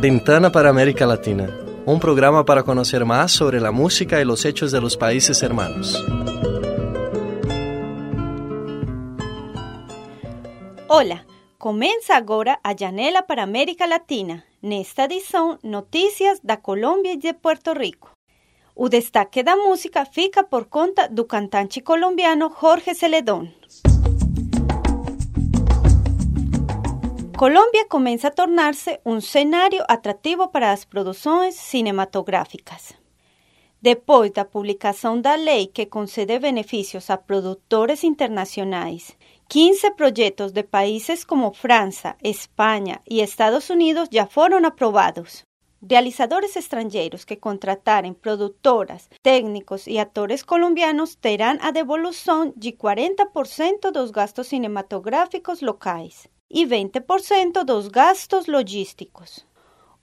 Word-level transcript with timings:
Ventana 0.00 0.50
para 0.50 0.68
América 0.68 1.06
Latina, 1.06 1.48
un 1.86 2.00
programa 2.00 2.44
para 2.44 2.64
conocer 2.64 3.04
más 3.04 3.30
sobre 3.30 3.60
la 3.60 3.70
música 3.70 4.20
y 4.20 4.24
los 4.24 4.44
hechos 4.44 4.72
de 4.72 4.80
los 4.80 4.96
países 4.96 5.42
hermanos. 5.44 5.96
Olá, 10.88 11.24
começa 11.56 12.16
agora 12.16 12.58
a 12.64 12.74
Janela 12.74 13.22
para 13.22 13.44
América 13.44 13.86
Latina. 13.86 14.44
Nesta 14.60 15.04
edição, 15.04 15.58
notícias 15.62 16.40
da 16.42 16.56
Colômbia 16.56 17.12
e 17.12 17.16
de 17.16 17.32
Puerto 17.32 17.72
Rico. 17.72 18.10
O 18.74 18.88
destaque 18.88 19.42
da 19.42 19.56
música 19.56 20.04
fica 20.04 20.42
por 20.42 20.66
conta 20.66 21.08
do 21.08 21.24
cantante 21.26 21.80
colombiano 21.80 22.52
Jorge 22.60 22.94
Celedón. 22.94 23.54
Colômbia 27.42 27.84
começa 27.88 28.28
a 28.28 28.30
tornar-se 28.30 29.00
um 29.04 29.20
cenário 29.20 29.82
atrativo 29.88 30.46
para 30.46 30.70
as 30.70 30.84
produções 30.84 31.56
cinematográficas. 31.56 32.94
Depois 33.82 34.30
da 34.30 34.44
publicação 34.44 35.20
da 35.20 35.34
lei 35.34 35.66
que 35.66 35.86
concede 35.86 36.38
benefícios 36.38 37.10
a 37.10 37.16
produtores 37.16 38.04
internacionais, 38.04 39.16
15 39.48 39.90
projetos 39.96 40.52
de 40.52 40.62
países 40.62 41.24
como 41.24 41.52
França, 41.52 42.14
Espanha 42.22 43.00
e 43.10 43.20
Estados 43.20 43.68
Unidos 43.70 44.08
já 44.12 44.24
foram 44.24 44.64
aprovados. 44.64 45.42
Realizadores 45.84 46.54
estrangeiros 46.54 47.24
que 47.24 47.34
contratarem 47.34 48.12
produtoras, 48.12 49.10
técnicos 49.20 49.88
e 49.88 49.98
atores 49.98 50.44
colombianos 50.44 51.16
terão 51.16 51.58
a 51.60 51.72
devolução 51.72 52.52
de 52.56 52.70
40% 52.70 53.90
dos 53.90 54.12
gastos 54.12 54.46
cinematográficos 54.46 55.60
locais 55.60 56.30
e 56.52 56.66
20% 56.66 57.64
dos 57.64 57.88
gastos 57.88 58.46
logísticos. 58.46 59.46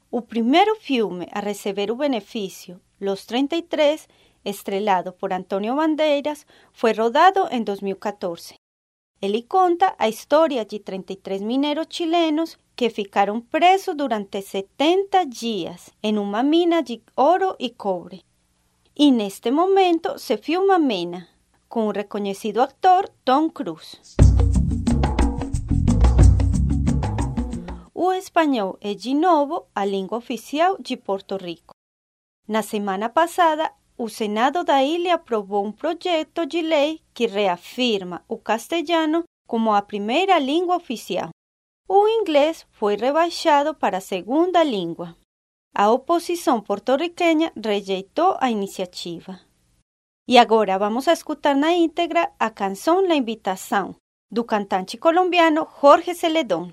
O 0.09 0.19
primeiro 0.21 0.75
filme 0.77 1.27
a 1.31 1.39
receber 1.39 1.91
o 1.91 1.95
benefício, 1.95 2.81
Los 2.99 3.25
33, 3.25 4.09
estrelado 4.43 5.13
por 5.13 5.31
Antonio 5.31 5.75
Bandeiras, 5.75 6.47
foi 6.73 6.93
rodado 6.93 7.47
em 7.51 7.63
2014. 7.63 8.55
Ele 9.21 9.43
conta 9.43 9.93
a 9.99 10.09
história 10.09 10.65
de 10.65 10.79
33 10.79 11.41
mineiros 11.41 11.87
chilenos 11.89 12.57
que 12.75 12.89
ficaram 12.89 13.39
presos 13.39 13.95
durante 13.95 14.41
70 14.41 15.25
dias 15.25 15.91
em 16.01 16.17
uma 16.17 16.41
mina 16.41 16.81
de 16.81 17.03
ouro 17.15 17.55
e 17.59 17.69
cobre. 17.69 18.23
E 18.95 19.11
neste 19.11 19.51
momento 19.51 20.17
se 20.17 20.37
filma 20.37 20.79
Mena, 20.79 21.27
com 21.67 21.87
o 21.87 21.91
reconhecido 21.91 22.61
actor 22.61 23.07
Tom 23.23 23.49
Cruise. 23.49 24.28
O 28.01 28.13
espanhol 28.13 28.77
é 28.79 28.93
de 28.93 29.13
novo 29.13 29.67
a 29.75 29.83
língua 29.83 30.19
oficial 30.19 30.77
de 30.79 30.95
Porto 30.95 31.35
Rico. 31.35 31.73
Na 32.47 32.61
semana 32.61 33.09
passada, 33.09 33.73
o 33.97 34.07
Senado 34.07 34.63
da 34.63 34.81
ilha 34.81 35.15
aprovou 35.15 35.65
um 35.65 35.71
projeto 35.73 36.45
de 36.45 36.61
lei 36.61 37.01
que 37.13 37.27
reafirma 37.27 38.23
o 38.25 38.37
castelhano 38.37 39.25
como 39.45 39.73
a 39.73 39.81
primeira 39.81 40.39
língua 40.39 40.77
oficial. 40.77 41.27
O 41.89 42.07
inglês 42.07 42.65
foi 42.71 42.95
rebaixado 42.95 43.75
para 43.75 43.97
a 43.97 44.07
segunda 44.13 44.63
língua. 44.63 45.13
A 45.75 45.91
oposição 45.91 46.61
porto-riquenha 46.61 47.51
rejeitou 47.61 48.37
a 48.39 48.49
iniciativa. 48.49 49.41
E 50.25 50.37
agora 50.37 50.79
vamos 50.79 51.05
a 51.09 51.11
escutar 51.11 51.53
na 51.53 51.73
íntegra 51.73 52.31
a 52.39 52.49
canção 52.49 53.05
La 53.05 53.15
Invitação, 53.15 53.93
do 54.31 54.45
cantante 54.45 54.97
colombiano 54.97 55.67
Jorge 55.81 56.15
Celedón. 56.15 56.71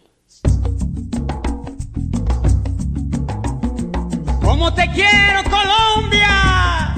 Como 4.59 4.73
te 4.73 4.91
quiero 4.91 5.43
Colombia. 5.51 6.94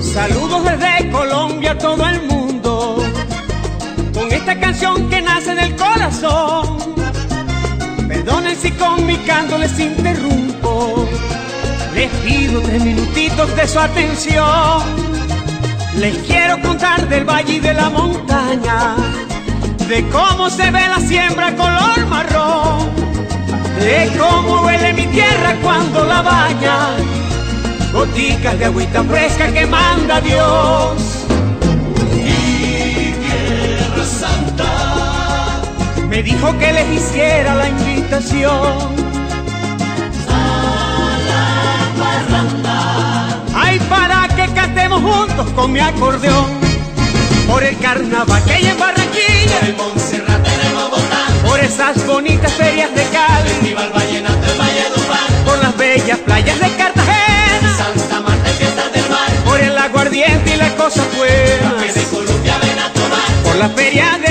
Saludos 0.00 0.64
desde 0.64 1.10
Colombia 1.10 1.72
a 1.72 1.78
todo 1.78 2.06
el 2.08 2.22
mundo, 2.22 3.04
con 4.14 4.32
esta 4.32 4.58
canción 4.58 5.10
que 5.10 5.20
nace 5.20 5.54
del 5.54 5.76
corazón. 5.76 6.78
Perdonen 8.08 8.56
si 8.56 8.70
con 8.70 9.04
mi 9.04 9.18
canto 9.18 9.58
les 9.58 9.78
interrumpo, 9.78 11.06
les 11.94 12.10
pido 12.24 12.62
tres 12.62 12.82
minutitos 12.82 13.54
de 13.54 13.68
su 13.68 13.78
atención. 13.78 15.10
Les 15.96 16.16
quiero 16.26 16.60
contar 16.62 17.08
del 17.08 17.24
valle 17.24 17.54
y 17.54 17.60
de 17.60 17.74
la 17.74 17.90
montaña, 17.90 18.96
de 19.88 20.08
cómo 20.08 20.48
se 20.48 20.70
ve 20.70 20.88
la 20.88 21.00
siembra 21.00 21.54
color 21.56 22.06
marrón, 22.08 22.88
de 23.78 24.10
cómo 24.18 24.62
huele 24.62 24.92
mi 24.94 25.06
tierra 25.06 25.56
cuando 25.62 26.04
la 26.04 26.22
baña 26.22 26.96
goticas 27.92 28.58
de 28.58 28.64
agüita 28.66 29.02
fresca 29.04 29.52
que 29.52 29.66
manda 29.66 30.20
Dios. 30.20 31.26
Y 32.14 33.12
Tierra 33.12 34.04
Santa 34.04 35.62
me 36.08 36.22
dijo 36.22 36.56
que 36.58 36.72
les 36.72 36.88
hiciera 36.90 37.54
la 37.54 37.68
invitación. 37.68 39.00
A 40.28 41.18
la 41.28 41.46
parranda. 41.98 43.42
Ay, 43.54 43.78
para 43.88 44.19
juntos 45.00 45.46
con 45.54 45.72
mi 45.72 45.80
acordeón. 45.80 46.60
Por 47.48 47.64
el 47.64 47.76
carnaval 47.78 48.42
que 48.44 48.52
hay 48.52 48.66
en 48.66 48.78
Barranquilla. 48.78 49.58
Por 49.58 49.68
el 49.68 49.76
Monserrate 49.76 50.50
de 50.50 50.68
Bogotá. 50.74 51.26
Por 51.44 51.60
esas 51.60 52.06
bonitas 52.06 52.52
ferias 52.52 52.94
de 52.94 53.04
Cali. 53.04 53.50
Festival 53.50 53.90
Vallenato 53.94 54.46
del 54.46 54.58
Valle 54.60 54.84
Dupán. 54.94 55.44
Por 55.44 55.58
las 55.58 55.76
bellas 55.76 56.18
playas 56.18 56.60
de 56.60 56.70
Cartagena. 56.76 57.76
Santa 57.76 58.20
Marta, 58.20 58.50
fiestas 58.50 58.92
del 58.92 59.08
mar. 59.10 59.30
Por 59.44 59.60
el 59.60 59.76
aguardiente 59.76 60.54
y 60.54 60.56
las 60.56 60.72
cosas 60.72 61.04
buenas. 61.16 61.74
Café 61.74 61.92
de 61.92 62.04
Colombia, 62.06 62.58
ven 62.62 62.78
a 62.78 62.92
tomar. 62.92 63.42
Por 63.44 63.56
la 63.56 63.68
feria 63.70 64.18
de 64.24 64.29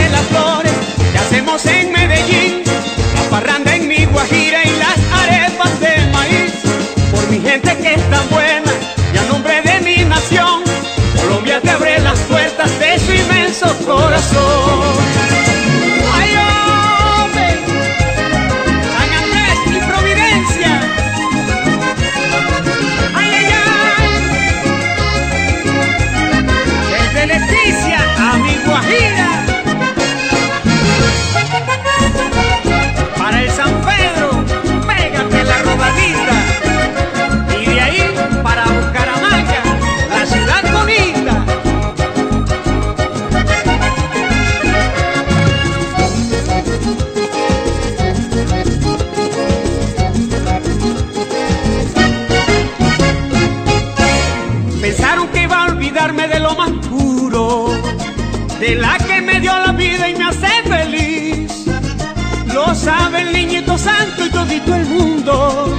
y 64.18 64.30
todito 64.30 64.76
el 64.76 64.86
mundo. 64.86 65.74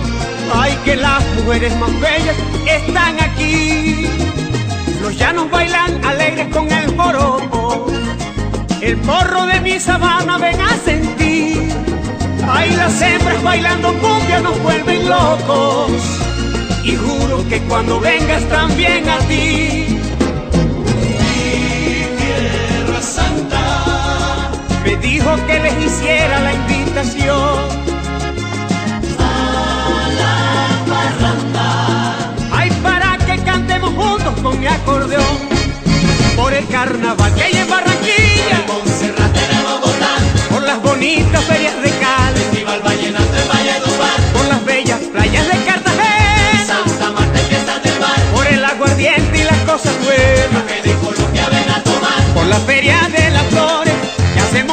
Ay, 0.54 0.76
que 0.84 0.96
las 0.96 1.24
mujeres 1.36 1.76
más 1.76 2.00
bellas 2.00 2.36
están 2.66 3.20
aquí. 3.20 4.06
Los 5.02 5.16
llanos 5.16 5.50
bailan 5.50 6.04
alegres 6.04 6.48
con 6.48 6.70
el 6.70 6.96
joropo. 6.96 7.86
El 8.80 8.96
porro 8.98 9.46
de 9.46 9.60
mi 9.60 9.78
sabana 9.78 10.38
ven 10.38 10.60
a 10.60 10.76
sentir. 10.84 11.72
Ay, 12.48 12.70
las 12.76 13.00
hembras 13.00 13.42
bailando 13.42 13.92
cumbia 13.98 14.40
nos 14.40 14.60
vuelven 14.62 15.08
locos. 15.08 15.92
Y 16.84 16.96
juro 16.96 17.46
que 17.48 17.60
cuando 17.62 18.00
vengas 18.00 18.42
también 18.48 19.08
a 19.08 19.18
ti. 19.28 19.98
Y 21.36 22.04
Tierra 22.18 23.02
Santa. 23.02 24.50
Me 24.84 24.96
dijo 24.96 25.36
que 25.46 25.60
les 25.60 25.84
hiciera 25.84 26.40
la 26.40 26.52
invitación. 26.54 27.29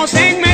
Que 0.10 0.18
hacemos 0.18 0.47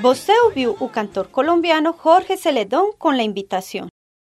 Você 0.00 0.38
ouviu 0.40 0.76
o 0.78 0.88
cantor 0.90 1.28
colombiano 1.28 1.94
Jorge 2.02 2.36
Celedón 2.36 2.92
com 2.98 3.08
a 3.08 3.22
invitação. 3.22 3.86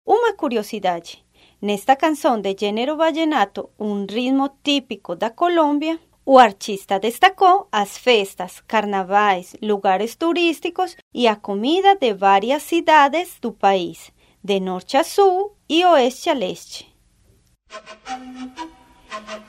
Uma 0.06 0.34
curiosidade: 0.34 1.26
nesta 1.60 1.96
canção 1.96 2.40
de 2.40 2.56
gênero 2.58 2.96
vallenato, 2.96 3.70
um 3.80 4.06
ritmo 4.06 4.50
típico 4.64 5.16
da 5.16 5.32
Colômbia, 5.32 6.00
o 6.24 6.38
artista 6.38 7.00
destacou 7.00 7.68
as 7.72 7.98
festas, 7.98 8.62
carnavais, 8.68 9.56
lugares 9.62 10.16
turísticos 10.16 10.96
e 11.12 11.28
a 11.28 11.36
comida 11.36 11.96
de 11.96 12.14
várias 12.14 12.62
cidades 12.62 13.40
do 13.42 13.52
país, 13.52 14.12
de 14.44 14.60
norte 14.60 14.96
a 14.96 15.04
sul 15.04 15.56
e 15.68 15.84
oeste 15.86 16.30
a 16.30 16.34
leste. 16.34 16.96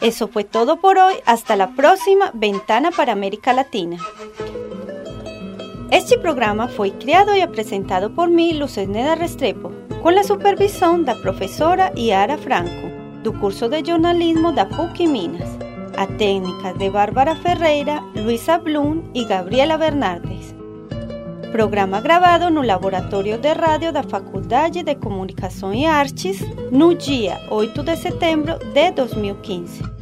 Eso 0.01 0.29
fue 0.29 0.45
todo 0.45 0.79
por 0.79 0.97
hoy. 0.97 1.21
Hasta 1.27 1.55
la 1.55 1.75
próxima 1.75 2.31
Ventana 2.33 2.91
para 2.93 3.13
América 3.13 3.53
Latina. 3.53 3.99
Este 5.91 6.19
programa 6.19 6.69
foi 6.69 6.91
criado 6.91 7.35
e 7.35 7.41
apresentado 7.41 8.11
por 8.11 8.29
mim, 8.29 8.59
Luceneda 8.59 9.15
Restrepo, 9.15 9.73
com 10.03 10.11
a 10.11 10.23
supervisão 10.23 11.03
da 11.03 11.15
professora 11.15 11.91
Yara 11.97 12.37
Franco, 12.37 12.89
do 13.23 13.33
curso 13.33 13.71
de 13.71 13.83
jornalismo 13.91 14.53
da 14.53 14.67
PUC 14.67 15.07
Minas, 15.07 15.49
a 15.97 16.07
técnicas 16.07 16.77
de 16.77 16.91
Bárbara 16.91 17.35
Ferreira, 17.37 18.03
Luisa 18.15 18.59
Blum 18.59 19.03
e 19.15 19.25
Gabriela 19.25 19.79
Bernardes. 19.79 20.55
Programa 21.53 22.03
gravado 22.03 22.51
no 22.51 22.61
Laboratório 22.61 23.39
de 23.39 23.55
Rádio 23.55 23.91
da 23.91 24.03
Faculdade 24.03 24.83
de 24.83 24.95
Comunicação 24.95 25.73
e 25.73 25.87
Artes, 25.87 26.39
no 26.71 26.95
dia 26.95 27.41
8 27.51 27.83
de 27.83 27.97
setembro 27.97 28.59
de 28.75 28.91
2015. 28.91 29.98